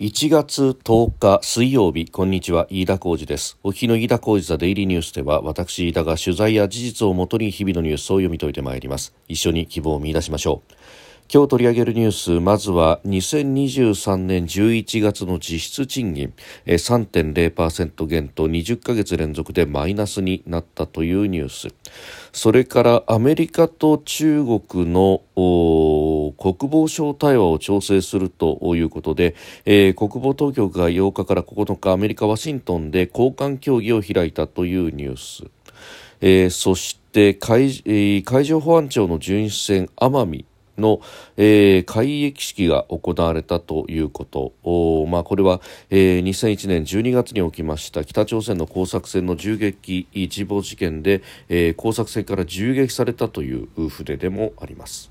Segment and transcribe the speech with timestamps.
[0.00, 2.66] 1月10日水曜日こんにちは。
[2.70, 3.58] 飯田浩二です。
[3.62, 9.14] お日の飯田浩二ザデイリーニュースでは私飯田が取材や事実をもとに日々のニュースを読み解いてまいります。
[9.28, 10.72] 一緒に希望を見出しましょう。
[11.32, 16.34] 今日取り上げるニュースまずは2023年11月の実質賃金
[16.66, 21.68] 3.0%減と20ヶ月連続でマイナスになったというニュース。
[22.32, 35.48] それからアメリカと中国の国防省対話を調整するということで、えー、国防当局が8日から9日アメリカ・ワシントンで交換協議を開いたというニュース、
[36.20, 40.44] えー、そして海,、えー、海上保安庁の巡視船奄美
[40.78, 41.00] の、
[41.36, 44.52] えー、開駅式が行われたということ、
[45.06, 45.60] まあ、これは、
[45.90, 55.09] えー、2001年12月に起きました北朝鮮の工作船の銃撃一望事件で、えー、工作船から銃撃されたという船でもあります。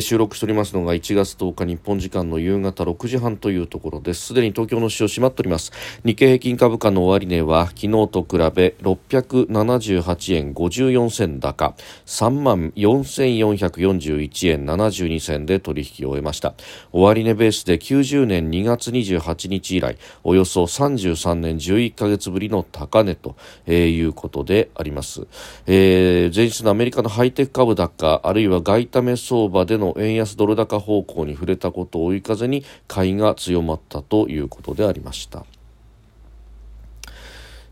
[0.00, 4.26] 収録しておりますのが1月10日日本時間の夕方6時半というところです。
[4.26, 5.72] すでに東京の市場閉まっております。
[6.04, 11.74] 日経平均株価の終値は昨日と比べ678円54銭高。
[12.06, 16.54] 3万4441円72銭で取引を終えました。
[16.92, 25.26] 終値ベースで90年2月28日以来およそ33年11ヶ月ぶりの高値と、えー、いうことであります、
[25.66, 35.46] えー、前日のアメリカのハイテク株高あるいは外為相場での円安ドル高方向に触れたことを追い風に買いが強まったということでありました。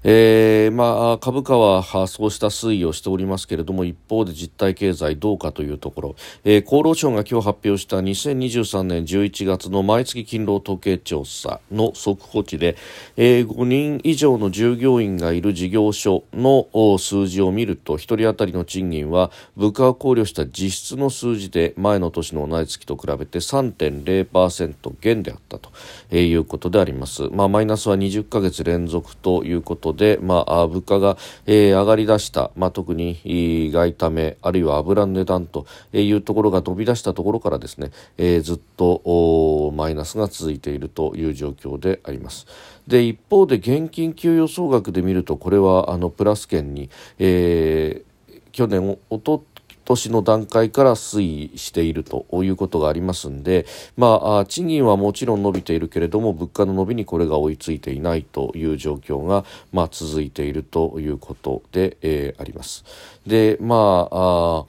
[0.09, 12.77] えー、まあ、株価はそうした推移をしておりますけれども一方で実体経済どうかというところ、えー、厚労省が今日発表した2023年11月の毎月勤労統計調査の速報値で、
[13.17, 16.69] えー、5人以上の従業員がいる事業所の
[16.99, 25.73] 数字を見ると1人当たりの賃金は物価を考慮した実質の数字で前の年の同じ月と比べて3.0%減であったと
[26.15, 27.29] いうことであります。
[27.33, 31.17] まあ、マイナスは20ヶ月連続ということで、まあ、物価が、
[31.47, 42.47] えー、上がりだした、まあ、特に外為あるいは油の値段というところが飛び出したところからですね、えー、ずっとマイナスが続いているという状況であります。
[42.87, 46.89] で一方で現金給与総額で見るとこれはあのプラス圏に、
[47.19, 49.45] えー、去年おと
[49.87, 53.65] 年の段階から推移しているということがありますんで、
[53.97, 62.85] まあ、賃金はもちろん伸びているけれども物価の伸びにこれが追いついていないという状況が、まあ、続いているということで、えー、あります。
[63.27, 64.65] でまあ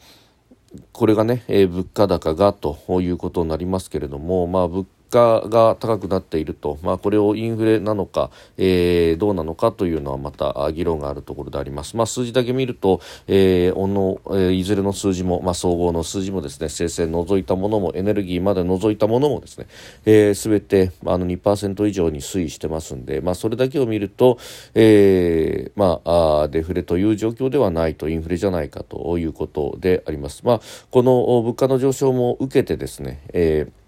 [0.91, 11.97] これがね、えー、物価高がということになりますけれども、まあ、物価が高くなっていると、まあ、これをインフレなのか、えー、どうなのかというのはまた議論があるところであります。
[11.97, 19.67] まあ、数字だけ見ると、えー、の、えー、いずれの数字も、まあ、総合の数字もですね、生成除いたものも、エネルギーまで除いたものもですね、
[20.05, 24.37] えー、べ、てあの2%以上に推移してますんで、まあ、それだけを見ると、
[24.73, 30.41] えー、まあ、あデフレという状況ではないと、インフレじゃないかということであります。
[30.43, 33.86] まあ、この物価の上昇も受けてですね、えー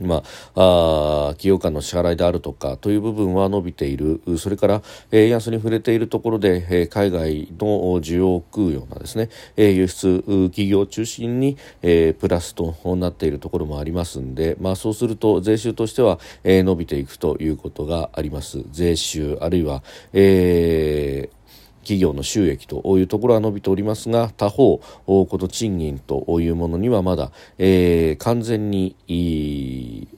[0.00, 0.22] ま
[0.54, 4.20] あ、あ企業間の支払いであるとかという部分は伸びている。
[4.38, 7.66] それから円安に触れているところで、え、海外の
[8.00, 18.62] 需要を食うようなですね、え、輸出企業を中心に、え、プラスとなっているところもありますんで、まあ、そうすると税収としては、え、伸びていくということがあります。
[18.70, 21.39] 税収あるいは、えー
[21.82, 28.96] 企業の収益というところは伸びておりますが他方この賃金というものにはまだ、えー、完全に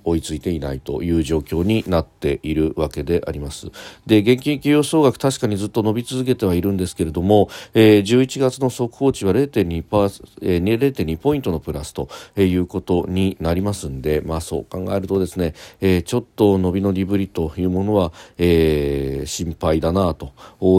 [0.04, 3.70] 追いついていないという状況になっているわけであります。
[4.06, 20.32] で現金給与総額確かにずっと伸び続けてはいるんですけれども、えー、11月の速報値は0.2%、えー、0.2ポイントのプラスということになりますんで、まあ、そう考えるとですね、えー、ちょっと伸びの利振りというものは、えー、心配だなと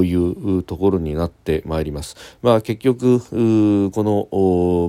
[0.03, 2.15] いうとところになってまいります。
[2.41, 3.19] まあ、結局
[3.91, 4.27] この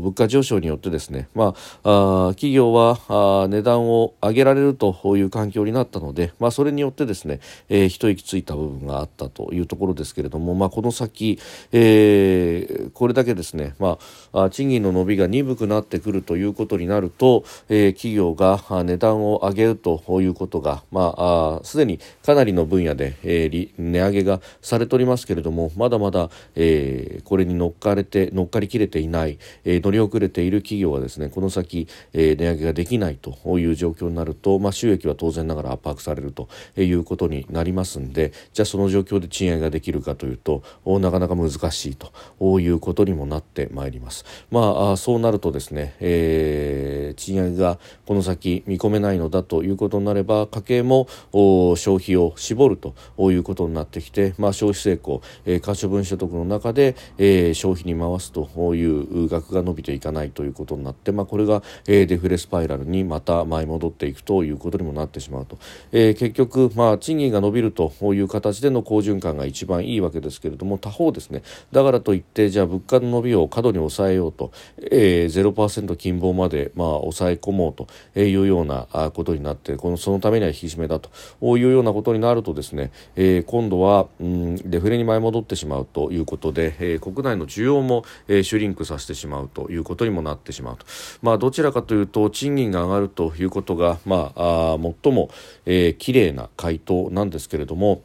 [0.01, 11.39] 物価上昇によってですね、まあ、あ企業はあ値段を上げられるという環境になったので、まあ、それによってですね、えー、一息ついた部分があったというところですけれども、まあ、この先、
[11.73, 13.99] えー、これだけですね、ま
[14.33, 44.25] あ、賃金の伸びが鈍くなってくるということになると、えー、企業が値段を上げるということが、まあ、すでにかなりの分野で、えー、値上げがされておりますけれども、まだまだ、えー、これに乗っかれて乗っかりきれていない、えー、乗り遅れている企業はですねこの先、えー、値上げができないという状況になると、まあ、収益は当然ながら圧迫されるということになりますんでじゃあその状況で賃上げができるかというとなかなか難しいということにもなってまいります。
[44.51, 52.95] まあ、そうなるとですね、えー、賃上げがこの先見込めないのだということになれば家計も消費を絞ると
[53.31, 65.59] いうことになってきて、まあ、消費成功、えー、可処分所得の中で、えー、消費に回すという額が伸びていかないということになって、まあ、これが、えー、デフレスパイラルにまた前戻っていくということにもなってしまうと、
[65.91, 77.89] えー、結局、まあ、賃金が伸びるという形での好循環が一番いいわけですけれども他方ですねだからといってじゃあ物価の伸びを過度に抑えようと、えー、0%金棒まで、まあ、抑え込もうと
[78.21, 81.11] いうようなことになってこのそのためには引き締めだと
[81.57, 90.87] いうようなことになるとですね、えー、今度は、うん、デフレに前戻ってしまうということで、えー、国内の需要も、えー、シュリンクさせてしまうということにもなってしまうと、
[91.23, 95.31] まあ、どちらかというと賃金が上がるということが、まあ、あ最も、
[95.67, 98.03] えー、綺麗な回答なんですけれども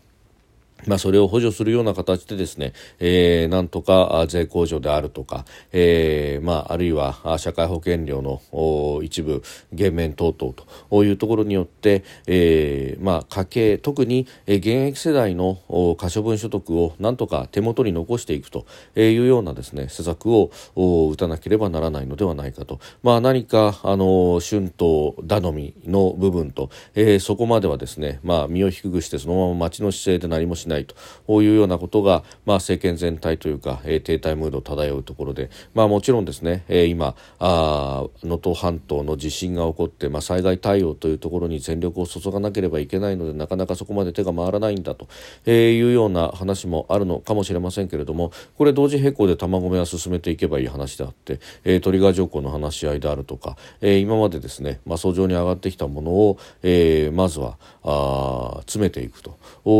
[0.87, 9.43] まあ、それを補助するような形でですね、えー、なんとか税控除であるとか、えー、まあ、あるいは社会保険料の一部
[9.73, 10.53] 減免等々
[10.89, 15.59] というところによって、えー、まあ、家計、特に現役世代の
[15.97, 18.65] 可処分所得をなんとか手元に残していくと
[18.95, 22.79] いうようなですね、施策を打たなければならないのではないかと。
[23.03, 30.95] まあ、何か、あの、春闘頼みの部分と、えー、そこまではですね、まあ、身を低くしてそのまま町の姿勢で何もしないないと。
[31.41, 45.07] いうようなことが、まあ、政権全体というか、えー、停滞ムード漂うところで、まあ、もちろんですね、えー、今能登半島の地震が起こって、まあ、災害対応というところに全力を注がなければいけないのでなかなかそこまで手が回らないんだと、
[45.45, 59.37] えー、いうような話もあるのかもしれませんけれどもこれ同時並行で玉込めは進めていけばいい話であって、えー、トリガー条項の話し合いであるとか、えー、今までですね、まあ、相乗に上がってきたものを、えー、まずはあ詰めていくと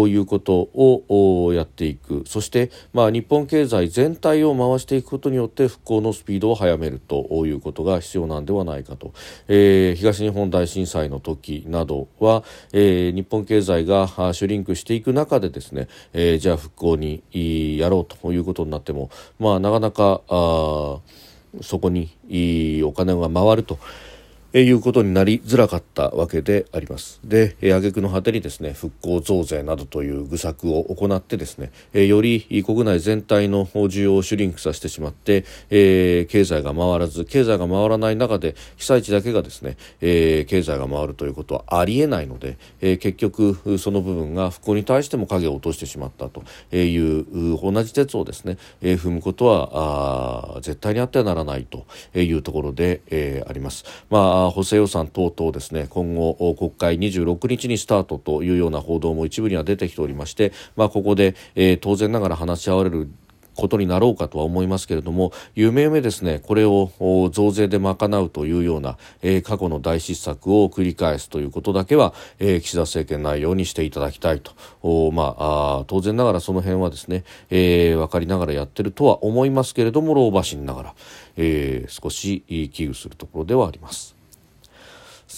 [0.08, 9.14] いうことをやっていくそして、まあ、日本経済全体を回していくことによって復興のスピードを速めるということが必要なんではないかと、
[9.50, 17.24] えー、東日本大震災の時などは、えー、日本経済がシュリンクしていく中でですね、えー、じゃあ復興に
[17.78, 21.00] やろうということになっても、まあ、なかなかあ
[21.62, 22.10] そこに
[22.84, 23.80] お金が回ると。
[24.54, 27.20] えいうことになりづらかったわけであります。
[27.24, 46.44] で、え挙句の果てにですね、復興増税などという愚策を行ってですね、えより国内全体の需要をシュリンクさせてしまって、えー、経済が回らず、経済が回らない中で被災地だけがですね、えー、経済が回るということはありえないので、えー、結局その部分が復興に対しても影を落としてしまったと
[46.76, 47.26] いう
[47.62, 51.86] 同じ鉄をですね、え踏むことはあ絶対にあってはならないと
[52.16, 53.86] いうところで、えあります。
[54.10, 63.10] まあ補正予算等々ですね今後国会26日にスタートというような報道も一部には出てきておりまして、まあ、ここで、えー、当然ながら話し合われる
[63.60, 66.90] ことになろうかとは思いますけれども夢々ですねこれを
[67.32, 80.96] 増税で賄うというような、えー、過去の大失策を繰り返すということだけは、えー、岸田政権内容にしていただきたいとお、まあ、あ当然ながらその辺はですね、えー、分かりながらやってるとは思いますけれども老婆心ながら、
[81.36, 84.19] えー、少し危惧するところではあります。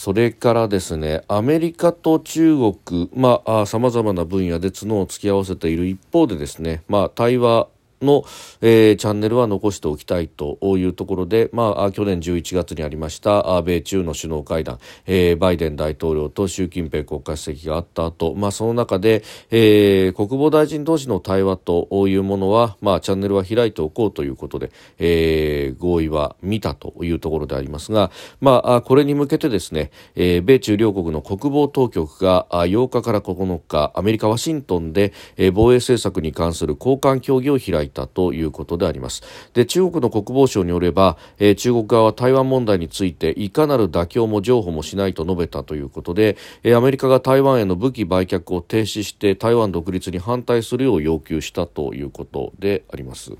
[0.01, 7.67] それからですね、アメリカと中国、まあ、様々な分野で角を突き合わせている一方でですね、まあ、対話
[8.01, 8.23] の、
[8.61, 35.13] えー、チャンネルは残しておきたいというところで、まあ、去年11月にありました米中の首脳会談、えー、バイデン大統領と習近平国家主席があった後、まあ、その中で、えー、国防大臣同士の対話というものは、まあ、チャンネルは開いておこうということで、えー、合意は見たというところでありますが、まあ、これに向けてですね、えー、米中両国の国防当局が8日から9日アメリカ・ワシントンで、
[35.53, 39.23] 防衛政策に関する交換協議を開いたということであります。
[39.53, 53.31] で中国の国防省によれば、えー、中国側は台湾問題についていかなる妥協も譲歩もしないと述べたということで、えー、アメリカが台湾への武器売却を停止して台湾独立に反対するよう要求したということであります。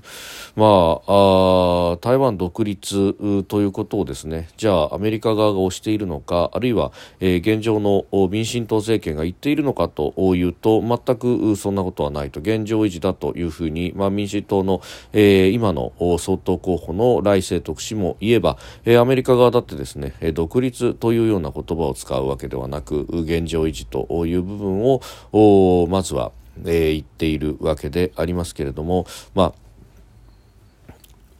[0.54, 12.42] まあ台湾独立ということをですねじゃあアメリカ側が推しているのかあるいは、えー、現状の民進党政権が言っているのかというと全くそんなことはないと。
[12.42, 14.82] 現状維持だというふうに、まあ、民進党の、
[15.12, 26.32] えー、今の総統候補の来清徳氏も言えば、えー、アメリカ側だってですねえ独立というような言葉を使うわけではなく現状維持という部分をまずは、
[26.64, 29.52] えー、言っているわけでありますけれども、まあ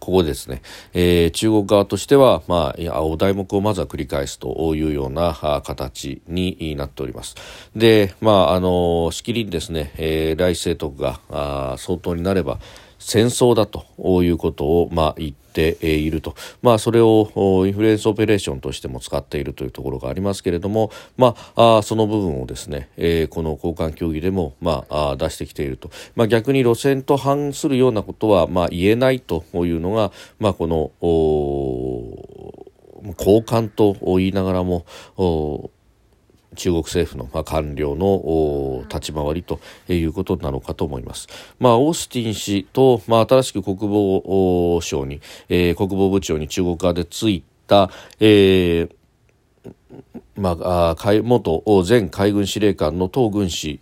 [0.02, 0.62] ここですね、
[0.94, 7.36] えー、中国側としては、まあ、お題目をまずは繰り返すというような形になっております。
[7.76, 12.58] で、まあ、あの、しきりにですね、えー、来世徳があ相当になれば、
[13.04, 13.84] 戦争だと
[14.22, 17.28] いうことを、まあ、言っていると、まあ、それを
[17.66, 30.92] インフルエンスオペレーションとしても使っているというところがありますけれども、まあ、その部分をですね、えー、この交換協議でも、まあ、出してきていると、まあ、逆に路線と反するようなことは、まあ、言えないというのが、まあ、この
[33.18, 34.86] 交換と言いながらも
[36.56, 41.28] 中国政府の、まあ、官僚の立ち回りということなのかと思います。
[41.58, 47.90] まあ、オースティン氏と、まあ、新しく国防省に、えー、国防部長に中国側でついた、
[48.20, 48.90] えー
[50.36, 53.80] まあ、元前海軍司令官の東軍氏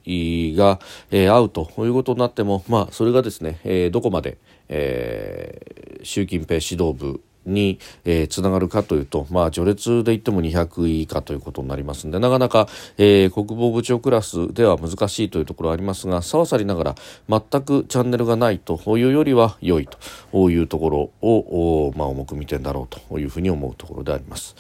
[0.57, 12.69] が、えー、会うということになっても、まあ、それがですね、えー、どこまで、えー、習近平指導部に、えー、つながるかというと、まあ、序列で言っても200位以下ということになりますのでなかなか、
[12.99, 16.95] えー、国防部長クラスでは難しいというところはありますがさわさりながら
[17.29, 19.89] 全くチャンネルがないというよりは良い
[20.33, 24.57] というところを、まあ、重く見てんだろうというふうに思うところであります。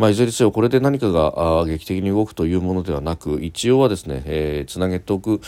[0.00, 5.40] まあ、いずれにせよこれで何かが劇的に動くというものではなく一応はですね、えー、つなげておく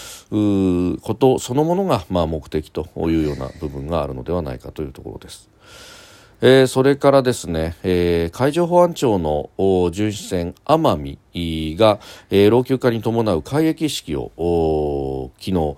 [1.00, 5.51] ことそのものが、まあ、目的というような部分があるのではないかというところです。
[6.44, 9.50] えー、それからですね、えー、海上保安庁の
[9.92, 11.98] 巡視船奄美が、
[12.30, 15.76] えー、老朽化に伴う海域式を昨日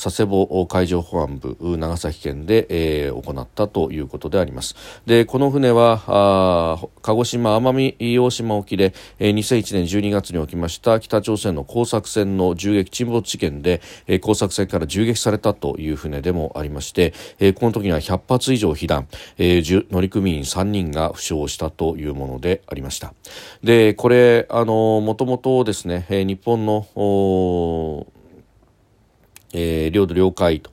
[0.00, 4.76] 佐世保海上保安部長崎県で、えー、行ったということであります。
[5.06, 19.08] でこの船はあ鹿児島奄美大島沖で、えー、2001年12月に起きました北朝鮮の工作船の銃撃沈没事件で、えー、工作船から銃撃されたという船でもありまして、えー、この時には100発以上被弾、
[19.38, 23.14] えー、乗組員3人が負傷したというものでありました。
[23.62, 26.86] でこれあのもともとですね、日本の
[29.56, 30.70] えー、領土領海と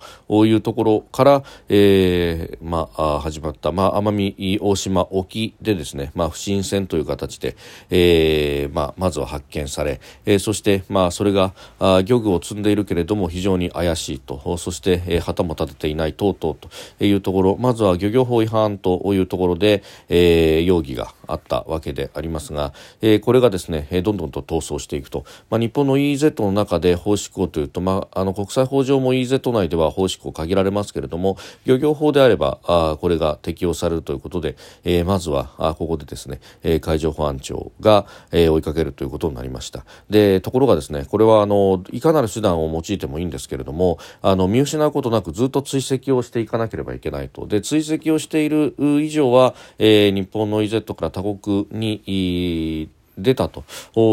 [0.47, 7.55] いうところから、えー、まあ、始まった、まあ、奄美大島沖でですね、まあ、不審船という形で、
[7.89, 11.53] えー、まあ、まずは発見され、えー、そして、まあ、それが
[12.05, 16.69] 漁具を積んでいるけれども非常に怪しいと、そして、えー、旗も立てていない等々と
[17.03, 39.85] いうところ、まずは漁業法違反というところで、えー、容疑があったわけでありますが、えー、これがですね、どんどんと逃走していくと、まあ、日本の EEZ の中で法執行というと、まあ、あの国際法上も EEZ 内では法執行限られますけれども漁業法であればあこれが適用されるということで、えー、まずはあここでですね、えー、海上保安庁が、えー、追いかけるということになりました。
[40.09, 47.47] でところがですねこれはあのいかなる手段を用いてもいいんですけれどもあの見失うことなくずっと追跡をしていかなければいけないと。
[47.47, 52.89] で追跡をしている以上は、えー、日本の EZ から他国に
[53.21, 53.63] 出たと。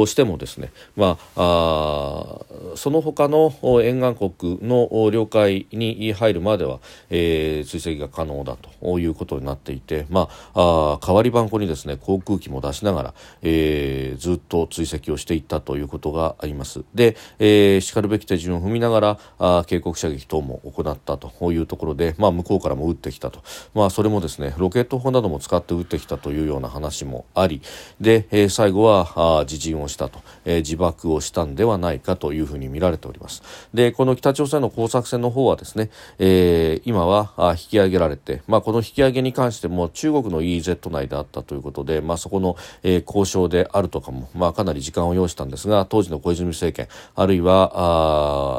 [0.07, 16.85] してもですね、まあ、あその他の沿岸国の領海に入るまでは、えー、追跡が可能だということになっていて、まあ、あ代わり番号にですね航空機も出しながら、えー、ずっと追跡をしていったということがあります。
[16.95, 23.43] で、えー、しかるべき手順を踏みながらあ警告射撃等も行ったというところで、まあ、向こうからも撃ってきたと、
[23.75, 27.62] まあ、それもですねロケット砲なども使って撃ってきたというような話もあり
[28.00, 33.43] で、えー、最後はは自陣をしたと、えー、自爆をしたんではないかというふうに見られております。
[33.75, 47.73] でこの北朝鮮の工作船の方はですね、えー、今は引き上げられて、まあ、この引き上げに関しても中国の EEZ 内であったということで、まあ、そこの、えー、交渉であるとかも、まあ、かなり時間を要したんですが当時の小泉政権あるいは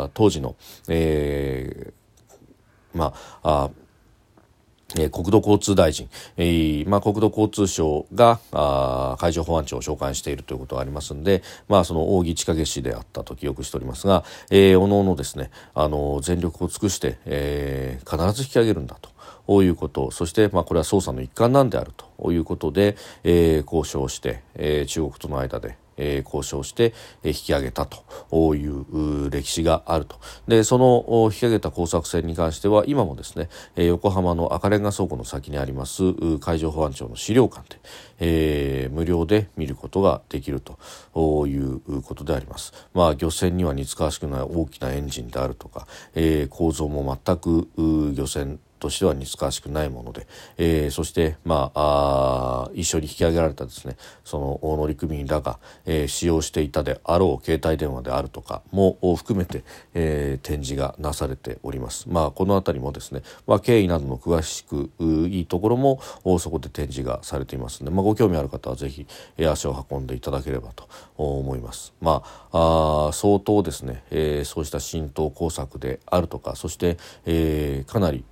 [0.05, 0.55] あ当時の、
[0.87, 3.69] えー、まあ
[4.97, 19.09] え、国土交通大臣、えーまあ、国土交通省があ海上保安庁を召喚しているということがありますので、まあ、その扇千景氏であったと記憶しておりますが、えー、おのおのですね、あの全力を尽くして、えー、必ず引き上げるんだと。
[19.49, 37.79] こういうことそして、まあ、これは捜査の一環なんであるということで、えー、交渉して、え、中国との間で、えー、交渉して、えー、引き上げたという歴史があるとでその引き上げた工作船に関しては今もですね、えー、横浜の赤レンガ倉庫の先にあります海上保安庁の資料館で、
[38.19, 42.73] えー、無料で見ることができるということであります。
[42.93, 47.67] まあ、漁船には似つかわしくない大きなエンジンであるとか、えー、構造も全く
[48.15, 62.07] 漁船としては似つかわしくないもので、えー、そして、まあ、あ一緒に引き上げられたですねその乗組員らが、えー、使用していたであろう携帯電話であるとかも含めて、えー、展示がなされております。
[62.09, 64.89] まあ、この辺りもですね、まあ、経緯などの詳しく
[65.27, 65.99] いいところも
[66.39, 69.05] そこで展示がされていますので、まあ、ご興味ある方はぜひ
[69.39, 71.93] 足を運んでいただければと思います。
[72.01, 78.23] まあ、あ相当ですね、えー、そうした浸透工作であるとかそして、えー、かなり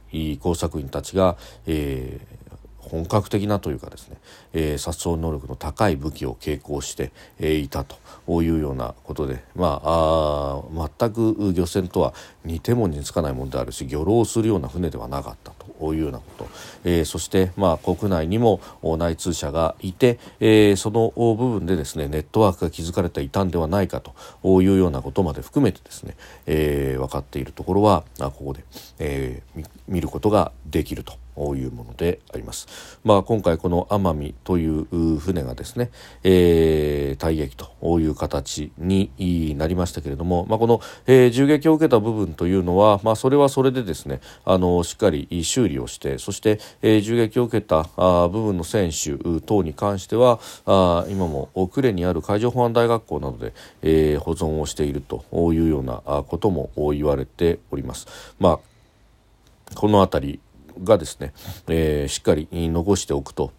[0.41, 2.46] 工作員たちが、えー、
[2.88, 4.17] 本格的なというかですね、
[4.53, 7.98] えー、殺傷能力の高い武器を携行して、えー、いたと
[8.41, 12.13] いうようなことで、まあ、あ全く漁船とは
[12.44, 16.48] 似ても似つかないものであるし漁労するような船ではなかったというようなこと、
[16.84, 18.62] えー、そして、まあ、国内にも
[18.98, 26.15] 内通者がいて、えー、その部分でですねネットワークが築かれていたんではないかというようなことまで含めてですね、
[26.46, 28.63] えー、分かっているところはここで、
[29.00, 31.26] えー、見ることができると。
[31.56, 33.00] いうものであります。
[33.03, 35.91] まあ、今回この奄美という船がですね、
[36.24, 58.08] えー、退役という形になりましたけれども、まあ、この、えー、銃撃を受けた部分というのは、まあ、それはそれでですねあのしっかり修理をしてそして、えー、銃撃を受けたあ部分の選手等に関してはあ今も呉にある海上保安大学校などで、えー、保存をしているというようなことも言われております。
[58.39, 60.39] まあ、この辺り
[60.84, 61.34] がですね、
[61.67, 63.51] えー、しっかり残しておくと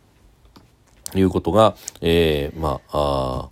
[1.15, 3.49] いうことが、えー、まあ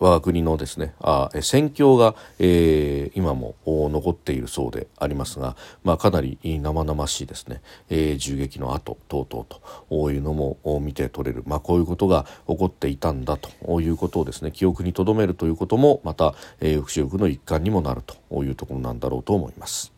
[0.00, 19.97] 我が国のですねあ戦況が、えー、今も残っているそうでありますが、まあ、かなり生々しいですね、えー、銃撃の後等々というのも見て取れる、まあ、こういうことが起こっていたんだということをですね記憶に留めるということもまた、えー、抑止力の一環にもなるというところなんだろうと思います。